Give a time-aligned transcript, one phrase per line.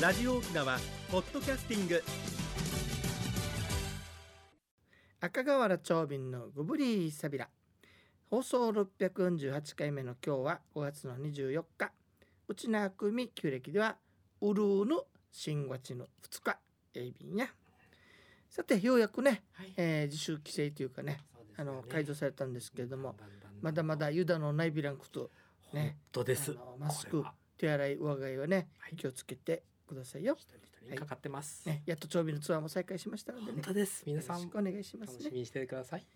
[0.00, 0.78] ラジオ沖縄
[1.10, 2.02] ポッドキャスティング。
[5.20, 7.48] 赤瓦長瓶のグブリーサビラ
[8.28, 11.92] 放送648回目の今日は5月の24日。
[12.46, 13.96] うちなくみ旧暦では
[14.42, 14.96] ウルーヌ
[15.32, 16.58] 新月の2日。
[16.94, 17.48] エイビンや。
[18.50, 19.72] さてようやくね、はい。
[19.78, 21.20] えー自主規制というかねね。
[21.56, 23.16] あの解除されたんですけれども
[23.62, 25.30] まだまだユダのないビランクと
[25.72, 26.54] 本ね当です。
[26.78, 27.24] マスク
[27.56, 28.96] 手洗い上がいはねはい。
[28.96, 33.52] 気をつけてくださいよ、一人一人にかかってます、ね、やっと長瓶のツアーも再開しましたのでね。
[33.54, 34.02] 本当です。
[34.06, 35.18] 皆さんよろしくお願いしますね。
[35.18, 36.06] 楽しみにしてください。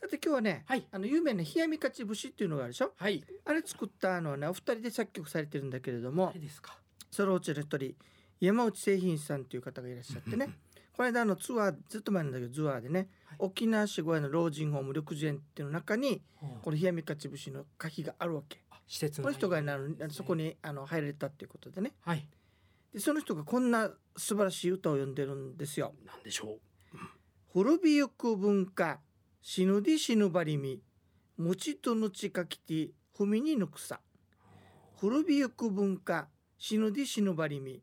[0.00, 0.86] さて今日はね、はい。
[0.92, 2.92] あの有名な冷やみ勝ち節っていうのがあるでしょ。
[2.96, 3.24] はい。
[3.44, 6.78] あれ作ったのはねお二人で作曲されてるんだけれども誰ですか？
[7.10, 7.94] そのうちの一人
[8.40, 10.50] 山内製品さんという方がいらっしゃってね。
[10.96, 13.36] この間あのツアーずっと前なんだけどツアーでね、はい。
[13.40, 16.22] 沖縄市小屋の老人ホーム緑樹園っていうの中に
[16.62, 18.60] この冷やみ勝ち節の歌碑があるわけ。
[18.70, 21.92] あ施設この人がねあのそこにあの入れたっていうことでね。
[22.02, 22.24] はい
[22.92, 25.94] でその人がこんな素晴らしい歌を詠んでるんですよ。
[26.04, 26.58] なんでしょ
[27.52, 29.00] 古びゆく文化
[29.40, 30.82] 死ぬで死ぬばりみ
[31.36, 34.00] 持ちとぬちかきて踏みにぬくさ
[35.00, 36.28] 古びゆく文化
[36.58, 37.82] 死ぬで死ぬばりみ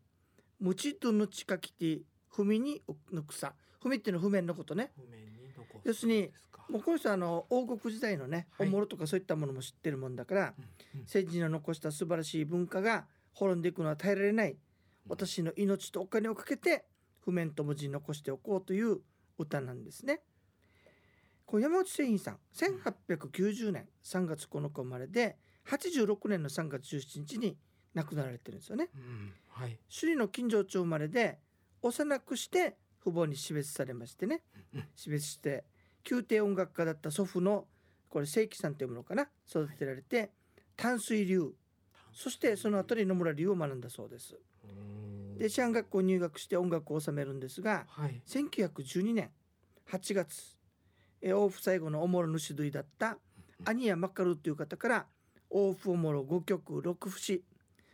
[0.59, 4.91] 持ちとぬちかきて踏みにぬくさ踏みっていうのは譜面のことね。
[4.97, 6.31] う譜面に残す要するに
[6.69, 8.67] もうこの人はあの王国時代のね、はい。
[8.67, 10.53] おもろとかそういったものも知ってるもんだから
[10.93, 11.07] うんうん。
[11.07, 14.57] 先人の残した素晴らしい文化が滅んでいくのは耐えられない
[15.07, 16.85] 私の命とお金をかけて
[17.23, 18.99] 譜面と文字に残しておこうという
[19.37, 20.21] 歌なんですね。
[21.45, 27.57] こう山内製品さん1890年3月9日生まれで86年の3月17日に
[27.93, 28.89] 亡くなられてるんですよね。
[28.95, 29.79] うんはい。
[29.87, 31.39] 首里の金城町生まれで
[31.81, 34.43] 幼くして父母に死別されましてね。
[34.73, 35.65] うん死別して
[36.09, 37.67] 宮廷音楽家だった祖父の
[38.09, 40.31] これ正規さんというものかな育てられて
[40.75, 41.53] 淡水流。
[42.13, 44.37] そしてその後に野村流を学んだそうです。
[45.31, 45.37] うん。
[45.37, 48.21] で師範学校に入学して音楽を収めるんですがはい。
[48.27, 49.31] 1912年
[49.89, 50.57] 8月
[51.21, 53.17] えー王府最後のおもろ主類だった
[53.63, 55.05] 兄やマカルという方から
[55.49, 57.43] 王府おもろ5曲6節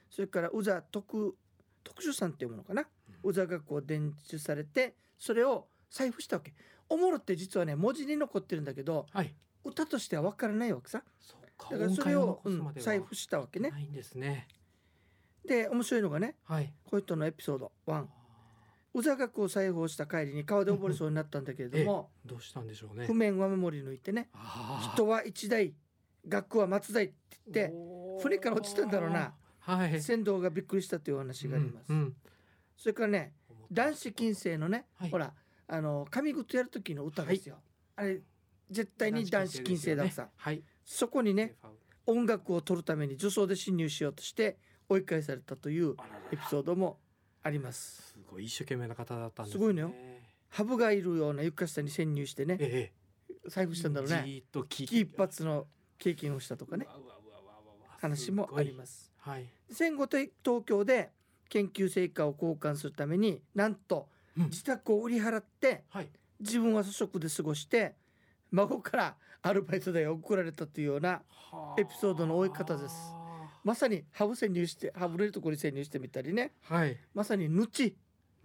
[0.09, 1.35] それから宇佐徳
[1.83, 2.85] 特殊さんっていうものかな？
[3.23, 6.53] 宇佐学校を伝授されてそれを財布したわけ。
[6.89, 9.33] おもろって実はね文字に残ってるんだけどはい。
[9.63, 11.03] 歌としては分からないわけさ。
[11.19, 11.69] そうか。
[11.71, 13.69] だからそれを、うん財布したわけね。
[13.69, 14.47] ないんですね
[15.47, 16.73] で面白いのがねはい。
[16.85, 18.05] こういう人のエピソード1
[18.93, 23.05] 宇佐学を裁縫した帰りに川で溺れそうになったんだけれども、どうしたんでしょうね。
[23.05, 24.29] 譜面は守り抜いてね
[24.93, 25.73] 人は一台
[26.27, 27.15] 学は松代って
[27.47, 27.73] 言って
[28.21, 29.33] 船から落ちたんだろうな。
[29.59, 30.01] はい。
[30.01, 32.15] 船頭がびっくりしたというお話があります、うんうん。
[32.75, 33.33] それからね
[33.71, 35.09] 男子禁制のね、はい。
[35.09, 35.33] ほら
[35.67, 37.55] あの上口やる時の歌ですよ、
[37.95, 38.19] あれ
[38.69, 40.61] 絶対に男子禁制ださ、はい。
[40.83, 41.55] そこにね
[42.05, 44.57] 音楽を取るために女装で侵入しようとして
[44.91, 45.95] 追い返されたという
[46.31, 46.97] エピソードも
[47.43, 48.13] あります。
[48.13, 49.93] すごい一生懸命な方だったんですすごいのよ。
[50.49, 52.91] ハブがいるような床下に潜入してねえ
[53.47, 54.23] 財布したんだろうね。
[54.25, 55.65] じーっと聞い危機一髪の
[55.97, 56.87] 経験をしたとかね
[57.99, 59.05] 話もあります。
[59.05, 59.45] すはい。
[59.71, 61.11] 戦後で東京で
[61.49, 64.43] 研究成果を交換するためになんとうん。
[64.45, 66.09] 自宅を売り払ってはい。
[66.39, 67.95] 自分は粗食で過ごして
[68.51, 71.21] 孫からアルバイト代を送られたというような
[71.77, 73.20] エピソードの多い方です
[73.63, 76.53] まさにハブ潜入してハブれるところに潜入してみたりね。
[76.63, 76.97] はい。
[77.13, 77.95] まさにぬち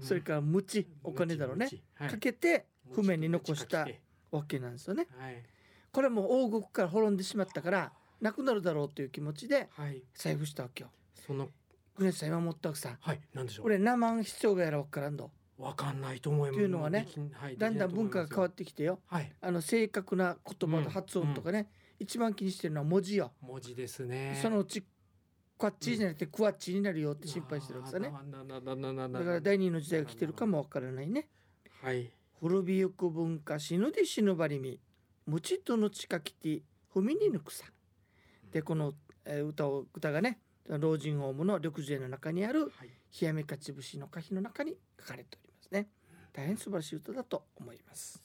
[0.00, 1.68] それからむちお金だろうね。
[1.98, 3.86] かけて譜面に残した
[4.30, 5.06] わけなんですよね。
[5.18, 5.42] はい。
[5.92, 10.02] これも王国から滅んでしまったからなくなるだろうという気持ちではい。
[10.14, 10.90] 財布したわけよ。
[11.26, 11.48] その
[11.96, 12.96] グレースさん今思ったわけさ。
[13.00, 13.20] はい。
[13.32, 13.66] なんでしょう。
[13.66, 16.56] 俺生ん必要がやらわからんどわかんないと思います。
[16.56, 17.56] っていうのがねはい。
[17.56, 19.00] だんだん文化が変わってきてよ。
[19.06, 19.32] はい。
[19.40, 24.38] あの正確な言葉の発音とかね、一番気にしてるのは文字よ、文字ですね。
[24.42, 24.84] そのうち
[25.58, 28.10] こっちじゃなくてクワッチになるよって心配してるわけさね。
[28.10, 31.28] ななななななだから第二の時代が来てるかもわからないね
[31.82, 34.78] はい古びゆく文化死ぬで死ぬばりみ
[35.26, 36.62] むちとのちかきて
[36.94, 37.64] 踏みに抜くさ
[38.52, 38.92] でこの、
[39.24, 42.72] えー歌を歌がね老人ホームの緑樹園の中にある
[43.20, 45.88] 冷やめかち節の歌碑の中に書かれておりますね
[46.32, 48.22] 大変素晴らしい歌だと思います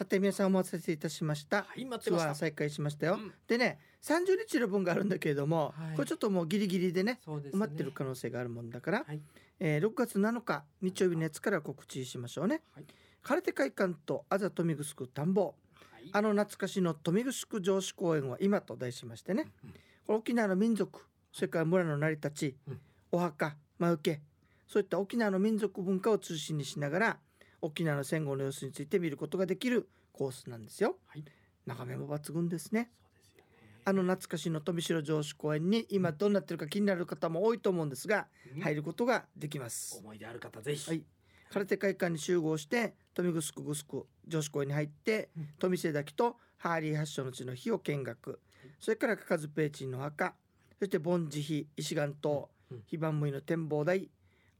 [0.00, 1.58] さて皆さんお待たせいたしました。
[1.58, 2.34] はい待ってツました。
[2.34, 3.34] 再開しましたよ、うん。
[3.46, 5.94] でね30日の分があるんだけれども、はい。
[5.94, 9.20] これちょっともうギリギリでね埋まってる可能性があるもんだから、はい。
[9.58, 12.62] えー6月7日日曜日のやつから告知しましょうね。
[12.74, 12.86] はい。
[13.22, 15.50] 空手会館とあざ豊見城田んぼは
[15.98, 16.08] い。
[16.10, 20.98] あの懐かしの豊見城城址公園は今と題しましてね、うん沖縄の民族
[21.30, 22.80] それから村の成り立ち、うん。
[23.12, 24.22] お墓魔除け
[24.66, 27.18] そういった沖縄の民族文化を中心にしながら
[27.62, 30.96] 沖縄の戦後の様子について見ることができるコースなんですよ。
[31.06, 31.24] はい。
[31.66, 32.90] 眺めも抜群ですね。
[33.14, 38.62] そうですあの懐かしの富城城址公園に今どうなってるか気になる方も多いと思うんですがうん。
[38.62, 39.98] 入ることができます。
[39.98, 40.88] 思い出ある方ぜひ。
[40.88, 41.04] はい。
[41.52, 44.06] 空手会館に集合して富城城城
[44.40, 45.48] 址公園に入ってうん。
[45.58, 48.40] 富瀬滝とハーリー発祥の地の日を見学。
[48.78, 50.34] それからかかずペーチンの墓。
[50.78, 52.76] そして盆地碑石岩島うん。
[52.76, 52.82] うん。
[52.86, 54.10] 非番無意の展望台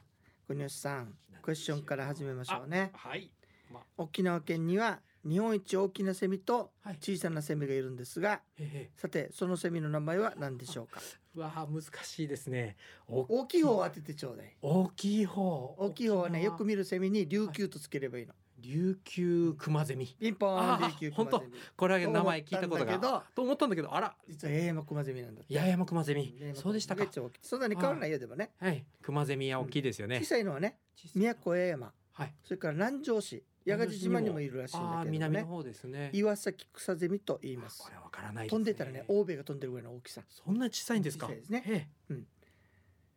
[0.48, 2.90] 国吉さんクエスチョンから始めましょうね。
[2.92, 3.30] はい。
[3.72, 6.98] まあ、沖縄県には日本一大きなセミとはい。
[7.00, 11.00] 小さなセミがいるんですがええさてそのセミの名前は何でしょうか？
[11.36, 12.76] うわあ難しいですね。
[13.06, 13.62] お大きい。
[13.62, 14.56] 方を当ててちょうだい。
[14.62, 15.76] 大きい方。
[15.78, 18.34] 大きい方はねよく見見るセミに琉球とつければいいの。
[18.58, 20.06] 琉球クマゼミ。
[20.06, 21.52] ピンポーン琉球クマゼミ。
[21.76, 23.24] これは名前聞いたことが。
[23.34, 26.34] と思ったんだけど、あら、実は八重山クマゼミなんだ八重山クマゼミ。
[26.54, 27.06] そうでしたか。
[27.42, 28.50] そんなに変わらないよでもね。
[28.60, 28.84] はい。
[29.02, 30.20] クマゼミは大きいですよね。
[30.20, 30.26] 小。
[30.26, 30.76] さいのはね
[31.14, 31.92] 宮古八重山。
[32.12, 32.34] はい。
[32.44, 36.10] それから南城市八ヶ島にもいるらしいんだけどね南の方ですね。
[36.12, 41.26] 岩崎草ゼミと言いますこれはわからないです飛んでたらね欧米が飛んでるぐらいの大きさそんな小さいんですか？
[41.26, 41.88] 小さいですねえ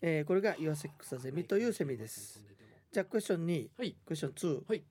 [0.01, 2.43] えーこれが岩崎草ゼミというセミです。
[2.91, 3.95] じゃあクエスチョン2はい。
[4.05, 4.83] クエスチョン2、はい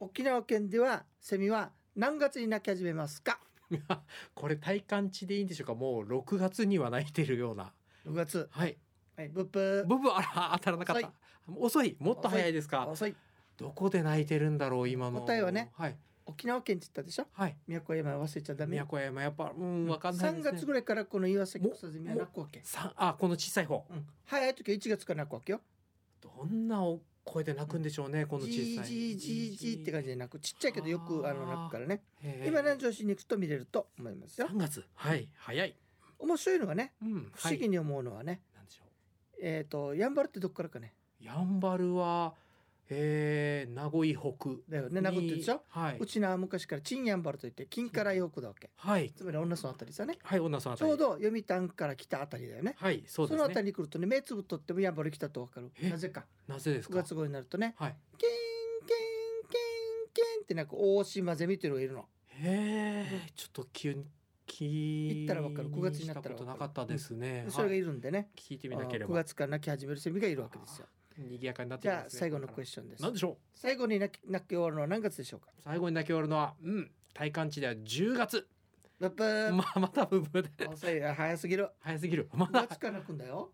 [0.00, 3.40] 沖縄県ではセミは何月に鳴き始めますか？
[4.34, 5.74] これ体感値でいいんでしょうか？
[5.74, 7.72] もう6月には泣いてるような。
[8.06, 8.76] 6月はい。
[9.16, 11.12] はいブッブブブあら当たらなかった。
[11.56, 11.96] 遅い。
[11.98, 12.86] もっと早いですーか。
[12.88, 13.14] 遅い
[13.62, 15.20] どこで泣いてるんだろう今の。
[15.20, 15.70] 答えはね。
[15.74, 15.96] はい。
[16.24, 17.26] 沖縄県って言ったでしょ？
[17.32, 17.56] はい。
[17.66, 20.58] 宮古山忘れちゃダメ宮古山やっぱうんわかんないです3ね。
[20.58, 23.84] 月ぐらいからこの岩崎草ゼミは鳴くわけ、さあこの小さい方。
[23.90, 25.60] うん、早い時は1月から鳴くわけよ
[26.20, 28.84] どんなお声で泣くんでしょうね、このジ小さい。
[28.84, 32.02] ージージージーって感じで鳴くちっちゃいけどよくあの鳴くからね
[32.46, 34.84] 今南城市に行くと見れると思いますよ3月。
[34.94, 35.28] はい。
[35.36, 35.76] 早い。
[36.20, 37.32] 面白いのがねうん。
[37.34, 38.84] 不思議に思うのはね、なんでしょ
[39.40, 41.24] えっ、とやんばるってどっからかねう。
[41.24, 42.34] やんばるは、
[42.88, 44.50] えー、名古屋北。
[44.68, 45.62] だよね名護ってでしょ？
[45.68, 45.98] はい。
[45.98, 49.10] うちのは昔からチンヤンバルといって金からヨークだわけはい。
[49.10, 50.90] つまり女そのあたりさねはい、女さんあたり。
[50.90, 53.38] ちょうど読谷から来たあたりだよねはい、そうですね。
[53.38, 55.88] そのあたりに来るとね目つぶっとってもヤンバル来たとわかるえ？
[55.90, 56.96] なぜか9なぜですか？
[56.96, 57.96] 月号になるとねはい。
[58.18, 58.30] ケン
[58.86, 64.04] ケンケンケンってなんか大島ゼミっていうのがいるのへえ、ちょっと急に。
[64.54, 67.46] 行ったらわかる9月になったらなかったですね。
[67.48, 69.14] それがはいいるんでね聞いてみなけれ9ば。
[69.24, 70.86] 月から鳴き始めるセミがいるわけですよ
[71.18, 72.18] 賑やかになってじゃあきますね。
[72.20, 73.36] 最後のクエススチョンですなんでしょう？
[73.54, 75.48] 最後に鳴き鳴き終わるのは何月でしょうか？
[75.64, 78.46] 最後に泣き終わるのは、うん、体感値では10月。
[79.00, 80.66] ブッブーまあ、またブブで。
[80.68, 82.28] 遅いあ早すぎる早すぎる。
[82.32, 83.50] ま5だ月から鳴くんだよ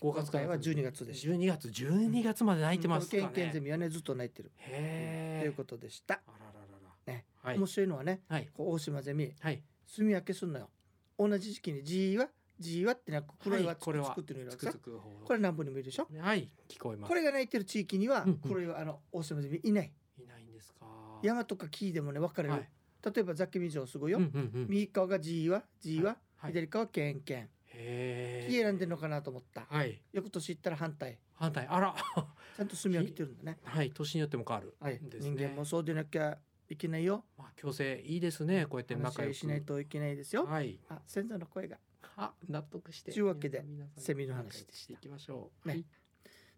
[0.00, 3.66] 5月からは12月でした12月、12月まで泣いてますかこのケンケンゼね。
[3.66, 5.42] ミはねずっと鳴いてるへえ。
[5.42, 6.60] ということでしたあららら
[7.06, 7.12] ら。
[7.12, 7.66] ねはい面。
[7.66, 8.48] 白いのはねはい。
[8.56, 9.62] 大島ゼミはい。
[9.94, 10.70] 炭焼けすんのよ
[11.18, 12.28] 同じ時期にジーは
[12.60, 15.10] ジーはってなんか黒いはいこれははつくつくってのがいるわけさつくつく方。
[15.24, 16.06] これ南部にもいるでしょ？
[16.20, 17.08] はい、聞こえます。
[17.08, 20.86] これが鳴いてる地域には黒いはあの大島ゼミいないいないんですか。
[21.22, 22.68] 山とか木でもね分かれる、はい。
[23.02, 24.66] 例えばザキミ城すごいよ、うんうんうん。
[24.68, 26.52] 右側がジーはジーは、はい。
[26.52, 30.02] 左側ケンケンへ木選んでるのかなと思ったはい。
[30.12, 31.66] 翌年行ったら反対反対。
[31.66, 31.94] あら。
[32.56, 33.90] ちゃんと炭焼けてるんだね はい。
[33.90, 34.74] 年によっても変わる。
[34.80, 36.38] はい、ね人間もそうでなきゃ
[36.68, 38.66] いけないよまあ、共生いいですね。
[38.66, 40.78] こうやって仲良しないといけないですよ、はい。
[40.88, 41.78] あ先祖の声が
[42.16, 43.12] あ、納得して。
[43.12, 43.64] というわけで
[43.96, 45.68] セミの話でしていきましょう。
[45.68, 45.84] ねはい。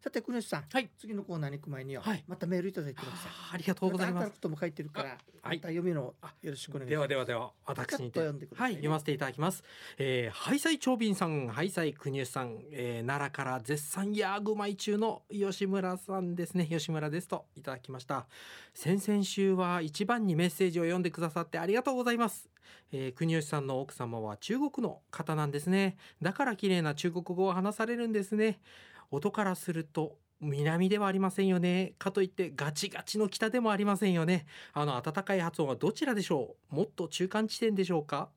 [0.02, 4.30] さて国吉さん、はい次のコーナーに行く前によ、はいまたメールいただいてますあありがとうございます。
[4.30, 5.10] ことも書いてるから、
[5.42, 9.62] はいまた読みのよろしくお願いしでますはではでは私に読んでくださはいい読ませていただきます。
[9.98, 16.66] えー、ハイサイ長瓶さん、ハイサイ国吉さん、えー、奈良から絶賛ヤーグマイ中の吉村さんですね。
[16.66, 18.26] 吉村ですといただきました。
[18.74, 22.48] 先々週は一番にメッセージを読んでくださってありがとうございます。
[22.90, 25.96] えー、国吉さんの奥様は中国の方なんですね。
[26.20, 28.60] だから綺麗な中国語を話されるんですね。
[29.12, 31.92] 音からすると南ではありませんよね。
[31.98, 34.46] かといってガチガチの北でもありませんよね。
[34.72, 36.74] あの暖かい発音はどちらでしょう？
[36.74, 38.28] もっと中間地点でしょうか？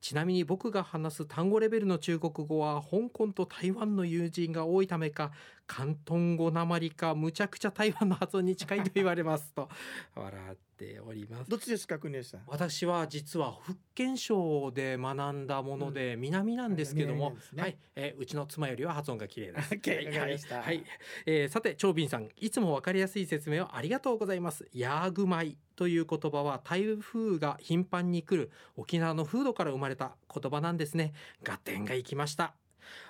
[0.00, 5.32] ちなみに僕が話す単語レベルの中国語は香港と台湾の友人が多いためか
[5.68, 9.68] 広東語なまりかむちゃくちゃ台湾の発音に近いと言われますと
[10.14, 17.62] 笑っておりますどっちですか国吉さん私は実は福建省で学んだもので、南なんですけども、ね。
[17.62, 19.74] はい、えーうちの妻よりは発音が綺麗です。
[19.74, 20.84] OK はいはい、
[21.24, 24.68] えーさて長斌さん、いつもわかりやすい説明をありがとうございます。
[24.72, 31.12] ヤーグマイという言葉は台風が頻繁に来る沖縄の風土から生まれた言葉なんですね。
[31.46, 32.54] 合点がいきました。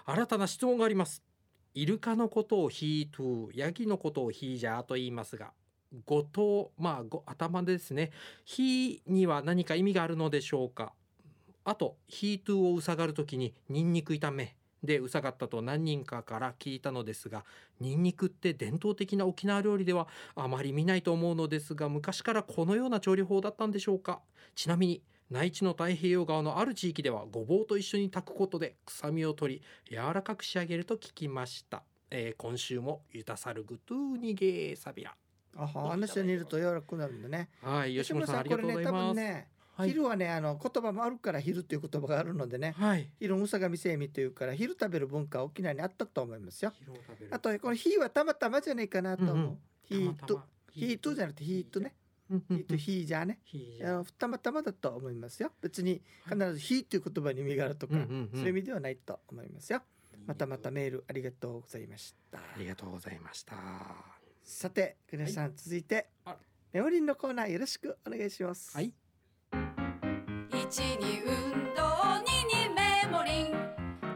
[0.05, 1.23] 新たな質問があります。
[1.77, 5.53] イルカのことをヒートゥー、ヤギのことをヒージャーと言いますが、
[6.07, 8.13] 語頭、まあ頭ですね。
[8.47, 10.95] ヒーには何か意味があるのでしょうか？
[11.65, 17.45] あと、ヒートゥーをうさがるときにニンニク炒めでうさがったと何人かから聞いたのですが、
[17.79, 24.23] ニンニクって伝統的な沖縄料理ではあまり見ないと思うのですが、昔からこのような調理法だったんでしょうか？
[24.55, 35.15] ちなみに、内地の太平洋側のある地域ではごぼうと一緒に炊くことで臭みを取り柔らかく仕上げると聞きました、えー今週もゆたさるぐとうにげーさびら
[35.57, 37.49] あは話にいると柔らかくなるんだね。
[37.63, 39.89] はい吉村さんありがとうございこれね多ます、分ね、はい。
[39.89, 42.75] 昼はねあの言葉もあるから昼っていう言葉があるのでね。
[42.79, 43.11] はい。
[43.19, 46.73] 昼むさがみせみというから昼食べる文化は沖縄にあったと思いますよ。
[46.79, 47.35] 昼を食べる。
[47.35, 49.59] あとこの日はたまたまじゃないかなと思う、うんうん。
[49.83, 50.47] ヒートたまたま。
[50.69, 51.95] ヒートじゃなくてヒートね
[52.31, 53.39] うんうんうんヒートヒーじゃね。
[53.45, 55.53] ヒージャーあのたまたまだと思いますよ。
[55.61, 59.83] 別に必ず「日」っていう言葉に意味があるとか、そういう意味ではないと思いますよ。
[60.27, 62.39] またまたメールありがとうございました。
[62.39, 63.57] ありがとうございました。
[64.43, 66.37] さて国吉さん、続いてあ
[66.73, 68.77] メモリンのコーナーよろしくお願いします。
[68.77, 68.93] はい。
[70.53, 71.83] 一に運動
[72.25, 73.55] 二にメモリン。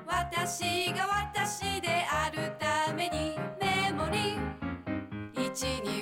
[0.07, 5.33] 私が私であるためにメモリン。
[5.35, 6.00] 一に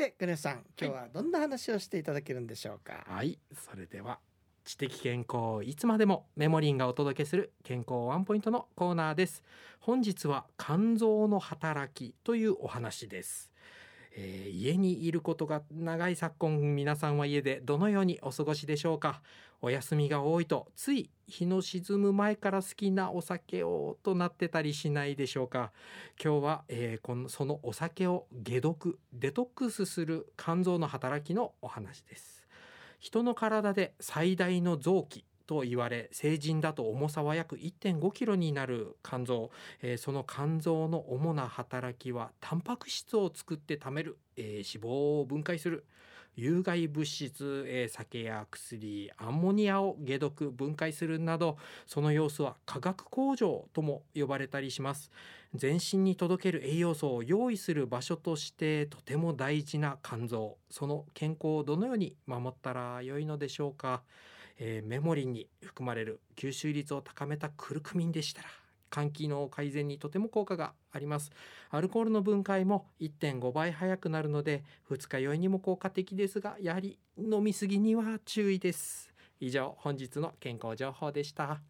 [0.00, 3.38] て国吉さん今日はどんな話をしていただけるんでしょうか、はい。
[3.52, 4.18] それでは
[4.64, 9.42] 知的健康いつまでもメモリンがお届けする健康ワンポイントのコーナーです。
[9.78, 13.49] 本日は肝臓の働きというお話です、
[14.16, 19.22] えー家にいることが長い昨今皆さんは家でどのようにお過ごしでしょうか？
[19.62, 25.72] お休みが多いとつい日の沈む前から好きなお酒をとなってたりしないでしょうか？
[26.22, 32.46] 今日は、えーこのそのお酒を解毒デトックスする肝臓の働きのお話です。
[32.98, 39.50] 人の体で最大の臓器と言われ成人だと重さは約1.5キロになる肝臓、
[39.82, 45.84] えーその肝臓の主な働きはタンパク質を作って貯める、えー脂肪を分解する。
[46.36, 55.10] 有害物質、えー酒や薬アンモニアを解毒分解するなどその様子は化学工場とも呼ばれたりします。
[55.56, 60.58] 全身に届ける栄養素を用意する場所としてとても大事な肝臓。
[60.70, 64.04] その健康をどのように守ったらよいのでしょうか、
[64.58, 68.48] えーメモリンに含まれる吸収率を高めたクルクミンでしたら
[68.90, 71.30] 肝機能改善にとても効果があります。
[71.70, 79.14] アルコールの分解も1.5倍早くなるので二日酔いにも効果的ですがやはり飲みすぎには注意です。
[79.38, 81.60] 以上本日の健康情報でした。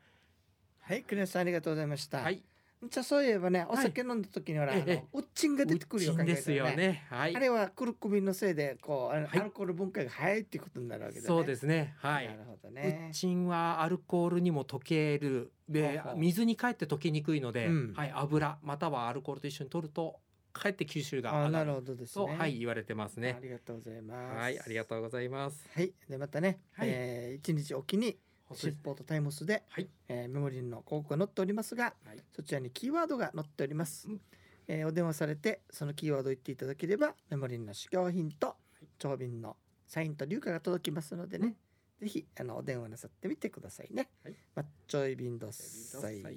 [0.80, 2.42] はい国吉さんありがとうございました、はい
[2.88, 3.84] じゃあそういえばねおはい。
[3.84, 7.04] 酒飲んだ時にほら、あのええウッチンが出てくるようっちんですよね。
[7.10, 7.37] はい。
[7.37, 11.26] あれはクルクミンのせいでこうアルコール分解が早いっていうことになるわけだね。
[11.26, 11.94] そうですね。
[11.99, 15.52] はいなるほどウねッチンはアルコールにも溶ける。
[15.68, 17.92] で水にかえって溶けにくいので、うん。
[17.94, 20.18] はい、油またはアルコールと一緒に取ると
[20.52, 21.50] かえって吸収があなる。
[21.50, 23.37] 上がるほどですと、ねはい、言われてますね。
[23.37, 23.40] あ。
[23.42, 24.38] りがとうございます。
[24.38, 25.68] はい、ありがとうございます。
[25.75, 25.92] はい。
[26.08, 26.88] でまたね、はい。
[26.90, 28.16] えー一日おきに
[28.54, 34.21] シッポーとタイムスで、はい、えーメモリーの広告が載っておりますがはい、そちらにキーワードが載っております、うん。
[34.69, 38.57] えーお電話されてそのキーワードを言っていただければメモリーの試供品と
[38.99, 41.54] 長瓶のサインと硫化が届きますのでね、
[42.00, 44.35] ぜひあのお電話なさってみてくださいね、はい。
[44.54, 46.23] マッチョイビンドッサイ。
[46.23, 46.37] はい、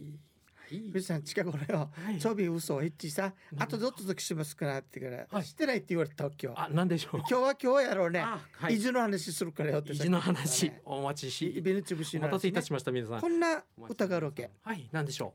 [0.69, 2.19] 富士山近頃よはい。
[2.19, 5.43] 長瓶嘘をヘッチさ何あとどっと時しますかなってから、はい。
[5.43, 6.53] してないって言われたわけよ。
[6.57, 7.17] あ、なんでしょう？
[7.17, 9.93] 今日は今日やろうね、あ、はい、移住の話するからよって。
[9.93, 11.61] 意地の話お待ちイし。
[11.61, 12.33] ベヌチブシおの話、ね。
[12.33, 13.21] 待たせいたしました、皆さん。
[13.21, 13.27] こ。
[13.27, 14.49] んな歌があるわけ。
[14.63, 15.33] はい、なんでしょ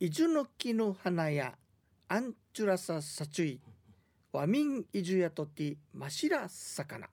[0.00, 1.54] イジュの木の花や
[2.08, 3.60] アンチュラササチュイ
[4.32, 7.06] ワミンイジュヤトティマシラ魚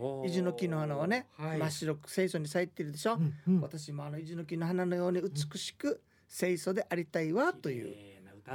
[0.00, 0.26] う。
[0.26, 3.60] イジュの木の花はね、はい、真っ白く清楚に咲いてるでしょ、うんうん。
[3.60, 7.94] 私もあのイジュの木の花のように美しく清楚でありたいわという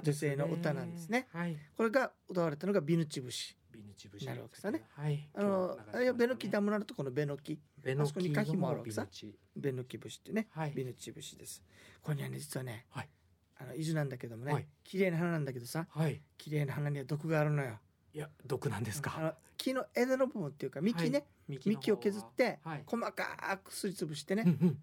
[0.02, 1.28] 女性の歌なんですね。
[1.34, 4.84] はい、これが歌われたのがビヌチ節ビヌチ節なるわけさね。
[4.96, 5.30] はい。
[5.34, 7.60] あのあれはベノキダムなるとこのベノキ。
[7.82, 9.08] ベノあそこにカキもあるわけさ。
[9.56, 10.72] ベノキ節ってね、はい。
[10.72, 11.64] ビヌチ節です。
[12.02, 13.10] これにはね実はね、はい。
[13.58, 14.68] あの伊豆なんだけどもね、はい。
[14.84, 16.22] 綺麗な花なんだけどさはい。
[16.38, 17.80] 綺麗な花には毒があるのよ。
[18.14, 22.84] いや毒なんですあかの木の枝の部分っていうか幹ね、幹の方幹を削ってはい。
[22.86, 24.78] 細かくすりつぶしてね、うんうん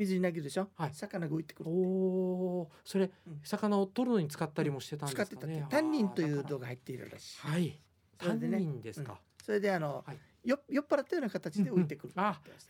[0.00, 0.90] 水に投げるでしょ、はい。
[0.94, 3.40] 魚が浮いてくるおおそれうん。
[3.42, 5.26] 魚を取るのに使ったりもしてたんですかね。
[5.26, 7.46] 使ってたってタンニンというあーだから度が入っているらしい。
[7.46, 7.78] はい。
[8.18, 9.20] タンニンですか。
[9.44, 10.18] それであの、はい。
[10.42, 12.22] よ酔っ払ったような形で浮いてくるね。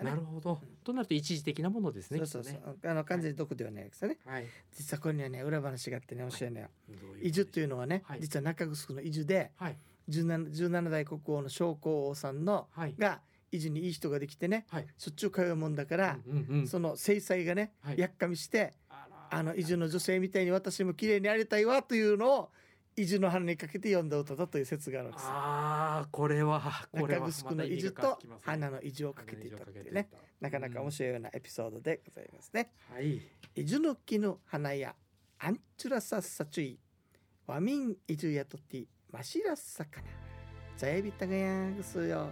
[0.02, 0.58] なるほど。
[0.60, 0.68] うん。
[0.82, 2.52] となると一時的なものですねそうそうそう。
[2.54, 2.60] ね。
[2.84, 3.84] あの完全に毒ではない。
[3.84, 4.46] ですよね、はい。
[4.72, 8.20] 実はこれにはね裏話があってね面白いのよ、どう伊豆というののはね、はい。
[8.20, 9.78] 実は中城の伊豆ではい。
[10.08, 12.94] 17, 17代国王の将校王さんのはい。
[12.98, 13.20] が
[13.52, 14.86] 伊豆にいい人ができてねはい。
[14.96, 16.66] しょっちゅう通うもんだから、うんうんうん。
[16.66, 17.98] その制裁がね、はい。
[17.98, 18.74] やっかみして
[19.30, 22.50] あの伊豆の女性みたいに私も綺麗にありたいわというのを
[22.96, 25.24] 伊豆の花にかけて読んだ歌だという説があるんです。
[25.26, 26.60] ああこれは
[26.92, 30.08] これは中城の伊豆と花の伊豆をかけていたっていうね
[30.40, 32.72] なかなか面白いようなエピソードでございますね。
[32.92, 33.20] はい。
[33.54, 34.94] 伊豆の木の花や
[35.38, 36.78] アンチュラサッサチュイ。
[37.46, 40.06] ワミン伊豆やとてマシラッサカナ
[40.76, 42.28] ザエビタがやぐすよ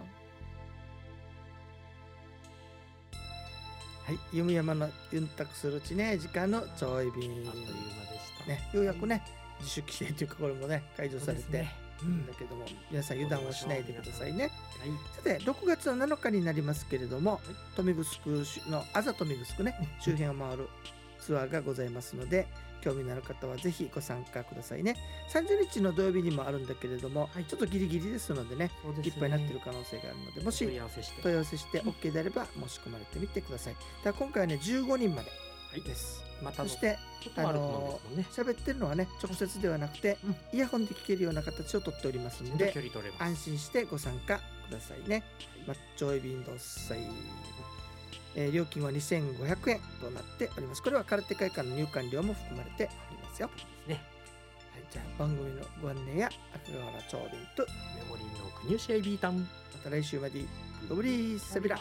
[4.09, 7.11] はい弓山のユンタクするうちね時間のちょい便。
[7.11, 8.45] あっという間でした。
[8.47, 9.21] ねようやくね
[9.59, 11.67] 自主規制というかこれもね解除されて、
[11.99, 12.25] そうん。
[12.25, 14.45] だけども皆さん油断をしないでくださいね。
[14.45, 14.51] はい。
[15.15, 17.39] さて6月の7日になりますけれども
[17.77, 20.67] 豊見城のあざ豊見城ね周辺を回る
[21.19, 22.47] ツアーがございますので
[22.81, 24.95] 興味のある方はぜひご参加くださいね。
[25.33, 27.45] 30日の土曜日にもあるんだけれども、はい。
[27.45, 28.71] ちょっとギリギリですのでねね。
[29.03, 31.21] いっぱいになってる可能性があるのでもし問い合わせして。
[31.21, 33.75] 問い合わせして OK であれば申し込まれてみてください。
[34.03, 35.29] だ今回はね15人まで。
[35.71, 35.81] はい。
[35.81, 36.21] です。
[36.41, 38.53] またのそしてちょっと歩くもんですもんね。
[38.53, 40.35] 喋ってるのはね直接ではなくて、うん。
[40.53, 42.73] イヤホンで聞けるような形をとっておりますので
[43.19, 45.23] 安心してご参加くださいね。
[45.67, 46.99] マッチョエビンドッサイ、
[48.35, 50.83] えー料金は2500円となっております。
[50.83, 53.49] これは空手会館の入館料も含まれておりますよ。
[53.87, 53.95] ね
[54.73, 59.45] はい、じゃあ番組のご案内や赤瓦長瓶とメモリーの国吉エビータンま
[59.83, 60.41] た来週まで
[60.87, 61.79] ごぶりーさびら。